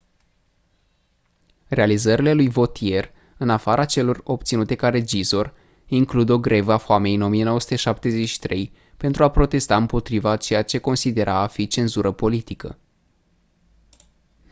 [1.67, 5.53] realizările lui vautier în afara celor obținute ca regizor
[5.85, 11.33] includ o grevă a foamei în 1973 pentru a protesta împotriva a ceea ce considera
[11.41, 12.77] a fi cenzură politică